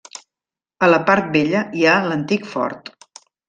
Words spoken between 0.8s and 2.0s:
A la part vella hi